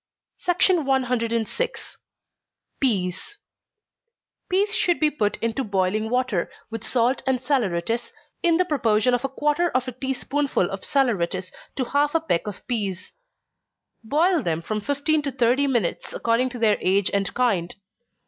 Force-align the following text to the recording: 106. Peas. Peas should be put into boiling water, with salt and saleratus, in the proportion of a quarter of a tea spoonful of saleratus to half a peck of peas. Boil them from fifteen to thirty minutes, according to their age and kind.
106. 0.45 1.97
Peas. 2.79 3.37
Peas 4.49 4.73
should 4.73 4.99
be 4.99 5.11
put 5.11 5.37
into 5.43 5.63
boiling 5.63 6.09
water, 6.09 6.49
with 6.71 6.83
salt 6.83 7.21
and 7.27 7.39
saleratus, 7.39 8.11
in 8.41 8.57
the 8.57 8.65
proportion 8.65 9.13
of 9.13 9.23
a 9.23 9.29
quarter 9.29 9.69
of 9.69 9.87
a 9.87 9.91
tea 9.91 10.13
spoonful 10.13 10.67
of 10.71 10.81
saleratus 10.83 11.51
to 11.75 11.85
half 11.85 12.15
a 12.15 12.19
peck 12.19 12.47
of 12.47 12.65
peas. 12.65 13.11
Boil 14.03 14.41
them 14.41 14.63
from 14.63 14.81
fifteen 14.81 15.21
to 15.21 15.31
thirty 15.31 15.67
minutes, 15.67 16.11
according 16.13 16.49
to 16.49 16.57
their 16.57 16.79
age 16.81 17.11
and 17.13 17.31
kind. 17.35 17.75